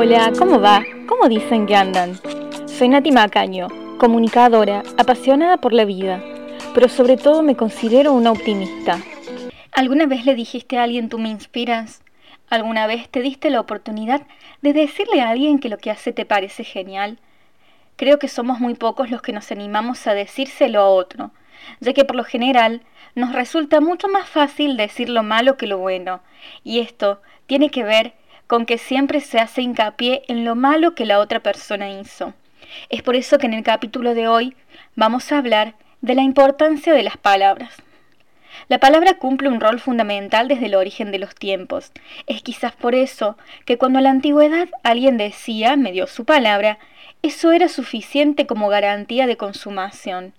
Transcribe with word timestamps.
Hola, 0.00 0.30
¿cómo 0.38 0.60
va? 0.60 0.84
¿Cómo 1.08 1.28
dicen 1.28 1.66
que 1.66 1.74
andan? 1.74 2.20
Soy 2.66 2.88
Nati 2.88 3.10
Macaño, 3.10 3.66
comunicadora, 3.98 4.84
apasionada 4.96 5.56
por 5.56 5.72
la 5.72 5.84
vida, 5.84 6.22
pero 6.72 6.88
sobre 6.88 7.16
todo 7.16 7.42
me 7.42 7.56
considero 7.56 8.12
una 8.12 8.30
optimista. 8.30 9.00
¿Alguna 9.72 10.06
vez 10.06 10.24
le 10.24 10.36
dijiste 10.36 10.78
a 10.78 10.84
alguien 10.84 11.08
tú 11.08 11.18
me 11.18 11.30
inspiras? 11.30 12.04
¿Alguna 12.48 12.86
vez 12.86 13.08
te 13.08 13.22
diste 13.22 13.50
la 13.50 13.58
oportunidad 13.58 14.22
de 14.62 14.72
decirle 14.72 15.20
a 15.20 15.30
alguien 15.30 15.58
que 15.58 15.68
lo 15.68 15.78
que 15.78 15.90
hace 15.90 16.12
te 16.12 16.24
parece 16.24 16.62
genial? 16.62 17.18
Creo 17.96 18.20
que 18.20 18.28
somos 18.28 18.60
muy 18.60 18.74
pocos 18.76 19.10
los 19.10 19.20
que 19.20 19.32
nos 19.32 19.50
animamos 19.50 20.06
a 20.06 20.14
decírselo 20.14 20.80
a 20.80 20.90
otro, 20.90 21.32
ya 21.80 21.92
que 21.92 22.04
por 22.04 22.14
lo 22.14 22.22
general 22.22 22.82
nos 23.16 23.32
resulta 23.32 23.80
mucho 23.80 24.06
más 24.06 24.28
fácil 24.28 24.76
decir 24.76 25.08
lo 25.08 25.24
malo 25.24 25.56
que 25.56 25.66
lo 25.66 25.78
bueno, 25.78 26.20
y 26.62 26.78
esto 26.78 27.20
tiene 27.48 27.70
que 27.70 27.82
ver 27.82 28.14
con 28.48 28.66
que 28.66 28.78
siempre 28.78 29.20
se 29.20 29.38
hace 29.38 29.62
hincapié 29.62 30.22
en 30.26 30.44
lo 30.44 30.56
malo 30.56 30.96
que 30.96 31.06
la 31.06 31.20
otra 31.20 31.40
persona 31.40 31.90
hizo. 31.90 32.34
Es 32.88 33.02
por 33.02 33.14
eso 33.14 33.38
que 33.38 33.46
en 33.46 33.54
el 33.54 33.62
capítulo 33.62 34.14
de 34.14 34.26
hoy 34.26 34.56
vamos 34.96 35.30
a 35.30 35.38
hablar 35.38 35.74
de 36.00 36.16
la 36.16 36.22
importancia 36.22 36.92
de 36.92 37.02
las 37.04 37.16
palabras. 37.16 37.74
La 38.68 38.78
palabra 38.78 39.14
cumple 39.14 39.48
un 39.48 39.60
rol 39.60 39.78
fundamental 39.78 40.48
desde 40.48 40.66
el 40.66 40.74
origen 40.74 41.12
de 41.12 41.18
los 41.18 41.34
tiempos. 41.34 41.92
Es 42.26 42.42
quizás 42.42 42.74
por 42.74 42.94
eso 42.94 43.36
que 43.66 43.78
cuando 43.78 43.98
en 43.98 44.04
la 44.04 44.10
antigüedad 44.10 44.68
alguien 44.82 45.18
decía, 45.18 45.76
me 45.76 45.92
dio 45.92 46.06
su 46.06 46.24
palabra, 46.24 46.78
eso 47.22 47.52
era 47.52 47.68
suficiente 47.68 48.46
como 48.46 48.68
garantía 48.68 49.26
de 49.26 49.36
consumación. 49.36 50.32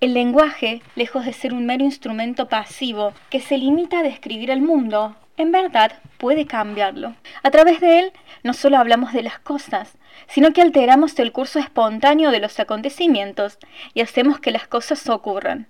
El 0.00 0.14
lenguaje, 0.14 0.82
lejos 0.94 1.26
de 1.26 1.32
ser 1.32 1.52
un 1.52 1.66
mero 1.66 1.84
instrumento 1.84 2.48
pasivo 2.48 3.12
que 3.28 3.40
se 3.40 3.58
limita 3.58 3.98
a 3.98 4.02
describir 4.02 4.50
el 4.50 4.62
mundo, 4.62 5.16
en 5.36 5.52
verdad 5.52 5.92
puede 6.18 6.46
cambiarlo. 6.46 7.14
A 7.42 7.50
través 7.50 7.80
de 7.80 7.98
él 7.98 8.12
no 8.42 8.52
solo 8.52 8.78
hablamos 8.78 9.12
de 9.12 9.22
las 9.22 9.38
cosas, 9.38 9.96
sino 10.28 10.52
que 10.52 10.62
alteramos 10.62 11.18
el 11.18 11.32
curso 11.32 11.58
espontáneo 11.58 12.30
de 12.30 12.40
los 12.40 12.60
acontecimientos 12.60 13.58
y 13.94 14.00
hacemos 14.00 14.40
que 14.40 14.50
las 14.50 14.66
cosas 14.66 15.08
ocurran. 15.08 15.66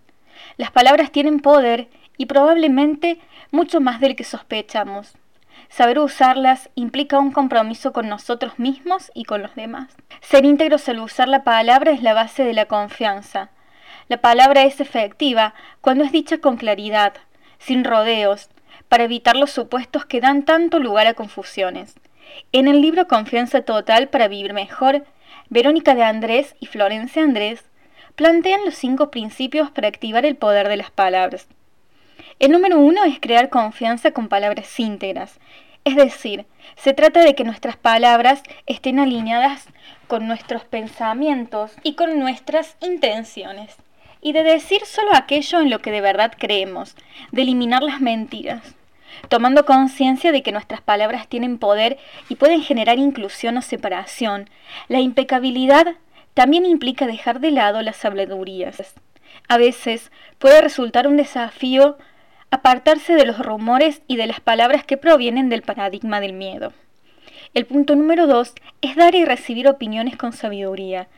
Las 0.56 0.70
palabras 0.70 1.12
tienen 1.12 1.40
poder 1.40 1.88
y 2.16 2.26
probablemente 2.26 3.18
mucho 3.50 3.80
más 3.80 4.00
del 4.00 4.16
que 4.16 4.24
sospechamos. 4.24 5.14
Saber 5.68 6.00
usarlas 6.00 6.68
implica 6.74 7.18
un 7.18 7.30
compromiso 7.30 7.92
con 7.92 8.08
nosotros 8.08 8.58
mismos 8.58 9.10
y 9.14 9.24
con 9.24 9.42
los 9.42 9.54
demás. 9.54 9.96
Ser 10.20 10.44
íntegros 10.44 10.88
al 10.88 11.00
usar 11.00 11.28
la 11.28 11.44
palabra 11.44 11.92
es 11.92 12.02
la 12.02 12.14
base 12.14 12.44
de 12.44 12.54
la 12.54 12.66
confianza. 12.66 13.50
La 14.08 14.20
palabra 14.20 14.64
es 14.64 14.80
efectiva 14.80 15.54
cuando 15.80 16.02
es 16.02 16.10
dicha 16.10 16.38
con 16.38 16.56
claridad, 16.56 17.14
sin 17.58 17.84
rodeos, 17.84 18.48
para 18.90 19.04
evitar 19.04 19.36
los 19.36 19.52
supuestos 19.52 20.04
que 20.04 20.20
dan 20.20 20.44
tanto 20.44 20.80
lugar 20.80 21.06
a 21.06 21.14
confusiones. 21.14 21.94
En 22.50 22.66
el 22.66 22.82
libro 22.82 23.06
Confianza 23.06 23.62
Total 23.62 24.08
para 24.08 24.26
Vivir 24.26 24.52
Mejor, 24.52 25.04
Verónica 25.48 25.94
de 25.94 26.02
Andrés 26.02 26.56
y 26.58 26.66
Florencia 26.66 27.22
Andrés 27.22 27.62
plantean 28.16 28.64
los 28.64 28.74
cinco 28.74 29.12
principios 29.12 29.70
para 29.70 29.86
activar 29.86 30.26
el 30.26 30.34
poder 30.34 30.68
de 30.68 30.76
las 30.76 30.90
palabras. 30.90 31.46
El 32.40 32.50
número 32.50 32.80
uno 32.80 33.04
es 33.04 33.20
crear 33.20 33.48
confianza 33.48 34.10
con 34.10 34.26
palabras 34.26 34.80
íntegras, 34.80 35.38
es 35.84 35.94
decir, 35.94 36.46
se 36.74 36.92
trata 36.92 37.22
de 37.22 37.36
que 37.36 37.44
nuestras 37.44 37.76
palabras 37.76 38.42
estén 38.66 38.98
alineadas 38.98 39.68
con 40.08 40.26
nuestros 40.26 40.64
pensamientos 40.64 41.76
y 41.84 41.94
con 41.94 42.18
nuestras 42.18 42.76
intenciones, 42.80 43.76
y 44.20 44.32
de 44.32 44.42
decir 44.42 44.84
solo 44.84 45.14
aquello 45.14 45.60
en 45.60 45.70
lo 45.70 45.78
que 45.78 45.92
de 45.92 46.00
verdad 46.00 46.32
creemos, 46.36 46.96
de 47.30 47.42
eliminar 47.42 47.84
las 47.84 48.00
mentiras 48.00 48.74
tomando 49.28 49.64
conciencia 49.64 50.32
de 50.32 50.42
que 50.42 50.52
nuestras 50.52 50.80
palabras 50.80 51.28
tienen 51.28 51.58
poder 51.58 51.98
y 52.28 52.36
pueden 52.36 52.62
generar 52.62 52.98
inclusión 52.98 53.56
o 53.56 53.62
separación. 53.62 54.48
La 54.88 55.00
impecabilidad 55.00 55.94
también 56.34 56.64
implica 56.66 57.06
dejar 57.06 57.40
de 57.40 57.50
lado 57.50 57.82
las 57.82 58.04
habladurías. 58.04 58.94
A 59.48 59.58
veces 59.58 60.10
puede 60.38 60.60
resultar 60.60 61.06
un 61.06 61.16
desafío 61.16 61.98
apartarse 62.50 63.14
de 63.14 63.26
los 63.26 63.38
rumores 63.38 64.02
y 64.06 64.16
de 64.16 64.26
las 64.26 64.40
palabras 64.40 64.84
que 64.84 64.96
provienen 64.96 65.48
del 65.48 65.62
paradigma 65.62 66.20
del 66.20 66.32
miedo. 66.32 66.72
El 67.54 67.66
punto 67.66 67.96
número 67.96 68.26
dos 68.26 68.54
es 68.80 68.96
dar 68.96 69.14
y 69.14 69.24
recibir 69.24 69.68
opiniones 69.68 70.16
con 70.16 70.32
sabiduría 70.32 71.08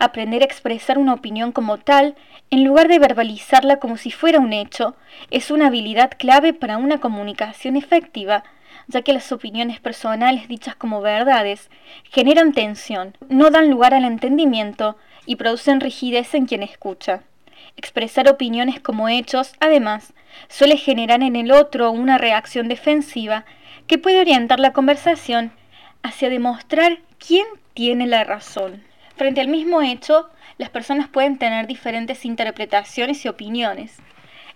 aprender 0.00 0.40
a 0.42 0.46
expresar 0.46 0.98
una 0.98 1.12
opinión 1.12 1.52
como 1.52 1.76
tal, 1.78 2.16
en 2.50 2.64
lugar 2.64 2.88
de 2.88 2.98
verbalizarla 2.98 3.78
como 3.78 3.98
si 3.98 4.10
fuera 4.10 4.40
un 4.40 4.54
hecho, 4.54 4.96
es 5.30 5.50
una 5.50 5.66
habilidad 5.66 6.10
clave 6.18 6.54
para 6.54 6.78
una 6.78 6.98
comunicación 6.98 7.76
efectiva, 7.76 8.42
ya 8.88 9.02
que 9.02 9.12
las 9.12 9.30
opiniones 9.30 9.78
personales 9.78 10.48
dichas 10.48 10.74
como 10.74 11.02
verdades 11.02 11.70
generan 12.04 12.54
tensión, 12.54 13.14
no 13.28 13.50
dan 13.50 13.70
lugar 13.70 13.92
al 13.92 14.04
entendimiento 14.04 14.96
y 15.26 15.36
producen 15.36 15.80
rigidez 15.80 16.34
en 16.34 16.46
quien 16.46 16.62
escucha. 16.62 17.22
Expresar 17.76 18.26
opiniones 18.28 18.80
como 18.80 19.08
hechos, 19.08 19.52
además, 19.60 20.14
suele 20.48 20.78
generar 20.78 21.22
en 21.22 21.36
el 21.36 21.52
otro 21.52 21.90
una 21.90 22.16
reacción 22.16 22.68
defensiva 22.68 23.44
que 23.86 23.98
puede 23.98 24.20
orientar 24.20 24.60
la 24.60 24.72
conversación 24.72 25.52
hacia 26.02 26.30
demostrar 26.30 26.98
quién 27.18 27.46
tiene 27.74 28.06
la 28.06 28.24
razón. 28.24 28.89
Frente 29.20 29.42
al 29.42 29.48
mismo 29.48 29.82
hecho, 29.82 30.30
las 30.56 30.70
personas 30.70 31.06
pueden 31.06 31.36
tener 31.36 31.66
diferentes 31.66 32.24
interpretaciones 32.24 33.22
y 33.22 33.28
opiniones. 33.28 33.98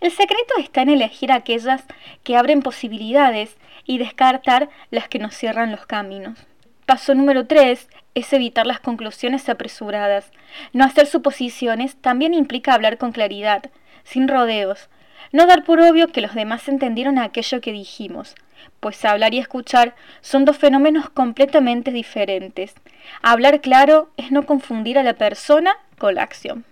El 0.00 0.10
secreto 0.10 0.54
está 0.58 0.80
en 0.80 0.88
elegir 0.88 1.32
aquellas 1.32 1.84
que 2.22 2.34
abren 2.34 2.62
posibilidades 2.62 3.58
y 3.84 3.98
descartar 3.98 4.70
las 4.90 5.06
que 5.06 5.18
nos 5.18 5.34
cierran 5.34 5.70
los 5.70 5.84
caminos. 5.84 6.38
Paso 6.86 7.14
número 7.14 7.46
3 7.46 7.90
es 8.14 8.32
evitar 8.32 8.66
las 8.66 8.80
conclusiones 8.80 9.50
apresuradas. 9.50 10.30
No 10.72 10.86
hacer 10.86 11.04
suposiciones 11.08 11.96
también 11.96 12.32
implica 12.32 12.72
hablar 12.72 12.96
con 12.96 13.12
claridad, 13.12 13.64
sin 14.02 14.28
rodeos. 14.28 14.88
No 15.30 15.44
dar 15.44 15.64
por 15.64 15.78
obvio 15.78 16.08
que 16.08 16.22
los 16.22 16.34
demás 16.34 16.68
entendieron 16.68 17.18
aquello 17.18 17.60
que 17.60 17.72
dijimos 17.72 18.34
pues 18.80 19.04
hablar 19.04 19.34
y 19.34 19.38
escuchar 19.38 19.94
son 20.20 20.44
dos 20.44 20.58
fenómenos 20.58 21.10
completamente 21.10 21.90
diferentes. 21.90 22.74
Hablar 23.22 23.60
claro 23.60 24.10
es 24.16 24.30
no 24.30 24.46
confundir 24.46 24.98
a 24.98 25.02
la 25.02 25.14
persona 25.14 25.76
con 25.98 26.14
la 26.14 26.22
acción. 26.22 26.64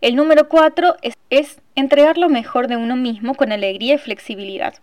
El 0.00 0.16
número 0.16 0.48
cuatro 0.48 0.96
es, 1.02 1.16
es 1.30 1.60
entregar 1.74 2.18
lo 2.18 2.28
mejor 2.28 2.68
de 2.68 2.76
uno 2.76 2.96
mismo 2.96 3.34
con 3.34 3.52
alegría 3.52 3.94
y 3.94 3.98
flexibilidad. 3.98 4.74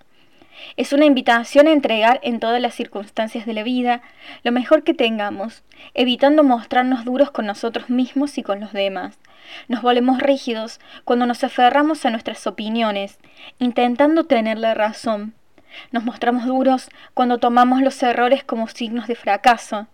Es 0.77 0.93
una 0.93 1.05
invitación 1.05 1.67
a 1.67 1.71
entregar 1.71 2.19
en 2.23 2.39
todas 2.39 2.61
las 2.61 2.73
circunstancias 2.73 3.45
de 3.45 3.53
la 3.53 3.63
vida 3.63 4.01
lo 4.43 4.51
mejor 4.51 4.83
que 4.83 4.93
tengamos, 4.93 5.63
evitando 5.93 6.43
mostrarnos 6.43 7.05
duros 7.05 7.31
con 7.31 7.45
nosotros 7.45 7.89
mismos 7.89 8.37
y 8.37 8.43
con 8.43 8.59
los 8.59 8.73
demás. 8.73 9.17
Nos 9.67 9.81
volvemos 9.81 10.19
rígidos 10.19 10.79
cuando 11.05 11.25
nos 11.25 11.43
aferramos 11.43 12.05
a 12.05 12.09
nuestras 12.11 12.45
opiniones, 12.45 13.17
intentando 13.57 14.25
tener 14.25 14.57
la 14.57 14.73
razón, 14.73 15.33
nos 15.91 16.03
mostramos 16.03 16.45
duros 16.45 16.89
cuando 17.13 17.37
tomamos 17.37 17.81
los 17.81 18.01
errores 18.03 18.43
como 18.43 18.67
signos 18.67 19.07
de 19.07 19.15
fracaso. 19.15 19.87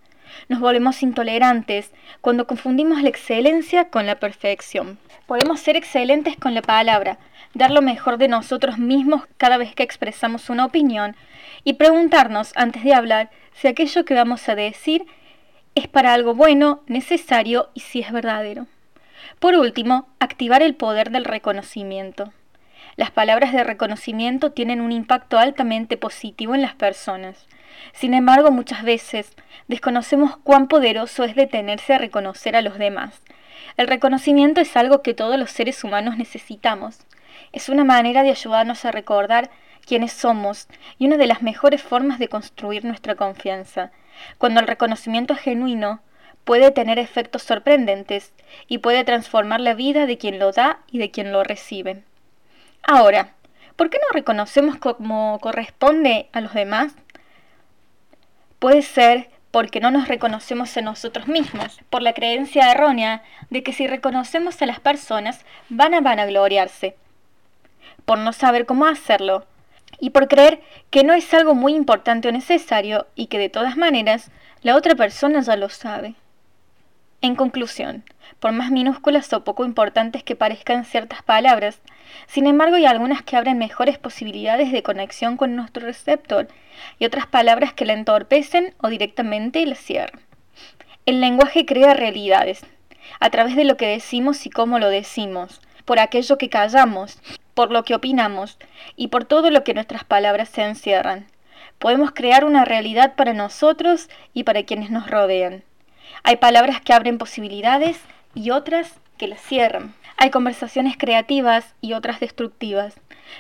Nos 0.50 0.60
volvemos 0.60 1.04
intolerantes 1.04 1.92
cuando 2.22 2.48
confundimos 2.48 3.02
la 3.02 3.10
excelencia 3.10 3.90
con 3.90 4.06
la 4.06 4.20
perfección. 4.20 4.98
Podemos 5.28 5.60
ser 5.60 5.76
excelentes 5.76 6.36
con 6.38 6.54
la 6.54 6.62
palabra, 6.62 7.18
dar 7.54 7.72
lo 7.72 7.82
mejor 7.82 8.18
de 8.18 8.28
nosotros 8.28 8.78
mismos 8.78 9.24
cada 9.38 9.58
vez 9.58 9.74
que 9.74 9.84
expresamos 9.84 10.50
una 10.50 10.66
opinión 10.66 11.16
y 11.64 11.74
preguntarnos 11.74 12.52
antes 12.56 12.84
de 12.84 12.94
hablar 12.94 13.30
si 13.54 13.68
aquello 13.68 14.06
que 14.06 14.14
vamos 14.14 14.48
a 14.50 14.56
decir 14.56 15.06
es 15.74 15.88
para 15.88 16.14
algo 16.14 16.36
bueno, 16.36 16.82
necesario 16.88 17.70
y 17.74 17.82
si 17.82 18.00
es 18.00 18.12
verdadero. 18.12 18.68
Por 19.40 19.56
último, 19.56 20.08
activar 20.20 20.62
el 20.62 20.76
poder 20.76 21.12
del 21.12 21.26
reconocimiento. 21.26 22.32
Las 22.98 23.12
palabras 23.12 23.52
de 23.52 23.66
reconocimiento 23.66 24.54
tienen 24.54 24.80
un 24.80 24.94
impacto 24.94 25.38
altamente 25.38 25.98
positivo 25.98 26.56
en 26.56 26.62
las 26.62 26.76
personas. 26.76 27.46
Sin 27.92 28.14
embargo, 28.14 28.52
muchas 28.52 28.84
veces 28.84 29.34
desconocemos 29.68 30.38
cuán 30.38 30.70
poderoso 30.70 31.26
es 31.26 31.36
detenerse 31.36 31.94
a 31.94 31.98
reconocer 31.98 32.56
a 32.56 32.62
los 32.62 32.78
demás. 32.78 33.22
El 33.76 33.88
reconocimiento 33.88 34.62
es 34.62 34.78
algo 34.78 35.02
que 35.02 35.14
todos 35.14 35.38
los 35.38 35.52
seres 35.52 35.84
humanos 35.84 36.16
necesitamos. 36.16 37.00
Es 37.52 37.68
una 37.68 37.84
manera 37.84 38.24
de 38.24 38.30
ayudarnos 38.30 38.86
a 38.86 38.92
recordar 38.92 39.50
quiénes 39.86 40.14
somos 40.14 40.70
y 40.98 41.08
una 41.08 41.18
de 41.18 41.28
las 41.28 41.42
mejores 41.42 41.84
formas 41.84 42.18
de 42.18 42.30
construir 42.30 42.86
nuestra 42.86 43.16
confianza. 43.16 43.92
Cuando 44.38 44.62
el 44.62 44.68
reconocimiento 44.68 45.34
es 45.34 45.42
genuino, 45.42 46.00
puede 46.46 46.72
tener 46.72 46.98
efectos 46.98 47.44
sorprendentes 47.44 48.34
y 48.70 48.78
puede 48.78 49.04
transformar 49.04 49.60
la 49.60 49.74
vida 49.74 50.06
de 50.06 50.18
quien 50.18 50.40
lo 50.40 50.54
da 50.54 50.80
y 50.90 51.00
de 51.00 51.12
quien 51.12 51.34
lo 51.34 51.44
recibe. 51.44 52.04
Ahora, 52.88 53.34
¿por 53.76 53.90
qué 53.90 53.98
no 53.98 54.14
reconocemos 54.14 54.78
como 54.78 55.40
corresponde 55.40 56.30
a 56.34 56.42
los 56.42 56.54
demás? 56.54 56.94
Puede 58.60 58.84
ser 58.84 59.32
porque 59.50 59.80
no 59.80 59.90
nos 59.90 60.08
reconocemos 60.08 60.78
a 60.78 60.82
nosotros 60.82 61.28
mismos, 61.28 61.80
por 61.90 62.04
la 62.04 62.14
creencia 62.14 62.72
errónea 62.72 63.24
de 63.50 63.64
que 63.64 63.74
si 63.74 63.88
reconocemos 63.88 64.62
a 64.62 64.68
las 64.68 64.80
personas 64.80 65.46
van 65.70 65.96
a 65.96 66.02
vanagloriarse, 66.02 66.96
por 68.06 68.20
no 68.20 68.34
saber 68.34 68.68
cómo 68.68 68.86
hacerlo, 68.86 69.48
y 70.00 70.12
por 70.12 70.28
creer 70.28 70.62
que 70.92 71.04
no 71.04 71.14
es 71.14 71.34
algo 71.34 71.56
muy 71.56 71.74
importante 71.74 72.28
o 72.28 72.32
necesario 72.32 73.08
y 73.16 73.28
que 73.28 73.40
de 73.40 73.50
todas 73.50 73.78
maneras 73.78 74.30
la 74.62 74.76
otra 74.76 74.94
persona 74.94 75.42
ya 75.42 75.56
lo 75.56 75.70
sabe. 75.70 76.16
En 77.26 77.36
conclusión, 77.36 78.04
por 78.40 78.52
más 78.52 78.70
minúsculas 78.70 79.34
o 79.34 79.44
poco 79.44 79.66
importantes 79.66 80.22
que 80.22 80.36
parezcan 80.36 80.86
ciertas 80.86 81.24
palabras, 81.24 81.82
sin 82.28 82.46
embargo 82.46 82.76
hay 82.76 82.86
algunas 82.86 83.24
que 83.24 83.36
abren 83.36 83.58
mejores 83.58 83.98
posibilidades 83.98 84.72
de 84.72 84.84
conexión 84.84 85.36
con 85.36 85.56
nuestro 85.56 85.88
receptor 85.88 86.48
y 87.00 87.06
otras 87.06 87.26
palabras 87.26 87.74
que 87.74 87.86
la 87.86 87.94
entorpecen 87.94 88.76
o 88.78 88.90
directamente 88.90 89.66
la 89.66 89.74
cierran. 89.74 90.22
El 91.08 91.20
lenguaje 91.20 91.66
crea 91.66 91.96
realidades, 91.96 92.64
a 93.20 93.32
través 93.32 93.56
de 93.56 93.64
lo 93.64 93.76
que 93.76 93.88
decimos 93.88 94.46
y 94.46 94.52
cómo 94.52 94.78
lo 94.78 94.90
decimos, 94.90 95.62
por 95.84 95.98
aquello 95.98 96.38
que 96.38 96.50
callamos, 96.50 97.20
por 97.56 97.72
lo 97.72 97.84
que 97.86 97.96
opinamos 97.96 98.60
y 98.96 99.08
por 99.08 99.26
todo 99.26 99.50
lo 99.50 99.64
que 99.64 99.74
nuestras 99.74 100.04
palabras 100.04 100.50
se 100.50 100.62
encierran. 100.62 101.26
Podemos 101.80 102.12
crear 102.12 102.46
una 102.46 102.66
realidad 102.66 103.16
para 103.16 103.34
nosotros 103.34 104.12
y 104.36 104.44
para 104.44 104.62
quienes 104.62 104.92
nos 104.92 105.10
rodean. 105.10 105.64
Hay 106.24 106.38
palabras 106.38 106.82
que 106.82 106.94
abren 106.94 107.18
posibilidades 107.18 108.00
y 108.34 108.52
otras 108.52 109.00
que 109.18 109.28
las 109.28 109.42
cierran. 109.42 109.94
Hay 110.18 110.30
conversaciones 110.30 110.98
creativas 110.98 111.76
y 111.82 111.94
otras 111.94 112.20
destructivas. 112.20 112.96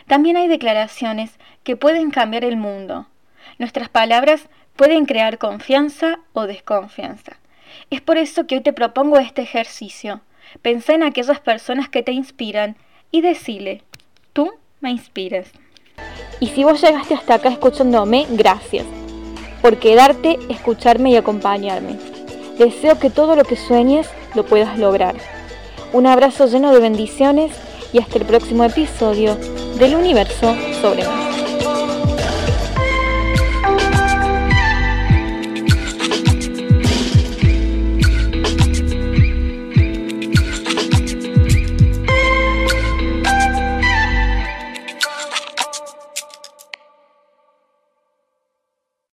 También 0.08 0.38
hay 0.38 0.48
declaraciones 0.48 1.32
que 1.64 1.76
pueden 1.76 2.12
cambiar 2.12 2.44
el 2.44 2.58
mundo. 2.58 3.08
Nuestras 3.58 3.90
palabras 3.90 4.50
pueden 4.76 5.06
crear 5.06 5.38
confianza 5.38 6.20
o 6.34 6.48
desconfianza. 6.48 7.38
Es 7.90 8.02
por 8.02 8.18
eso 8.18 8.48
que 8.48 8.56
hoy 8.56 8.62
te 8.62 8.74
propongo 8.74 9.18
este 9.18 9.42
ejercicio. 9.42 10.22
Pensá 10.62 10.94
en 10.94 11.04
aquellas 11.04 11.40
personas 11.40 11.90
que 11.90 12.04
te 12.04 12.12
inspiran 12.12 12.76
y 13.12 13.22
decile, 13.22 13.84
tú 14.34 14.54
me 14.82 14.92
inspiras. 14.92 15.52
Y 16.40 16.48
si 16.48 16.64
vos 16.64 16.82
llegaste 16.82 17.14
hasta 17.14 17.36
acá 17.36 17.50
escuchándome, 17.50 18.26
gracias 18.30 18.86
por 19.62 19.80
quedarte, 19.80 20.38
escucharme 20.50 21.12
y 21.12 21.16
acompañarme. 21.16 22.15
Deseo 22.58 22.98
que 23.00 23.10
todo 23.10 23.36
lo 23.36 23.44
que 23.44 23.58
sueñes 23.58 24.08
lo 24.34 24.46
puedas 24.46 24.78
lograr. 24.80 25.16
Un 25.94 26.08
abrazo 26.08 26.48
lleno 26.48 26.74
de 26.74 26.80
bendiciones 26.80 27.52
y 27.92 28.00
hasta 28.00 28.18
el 28.18 28.26
próximo 28.26 28.64
episodio 28.64 29.36
del 29.78 29.96
universo 29.96 30.56
sobre 30.82 31.04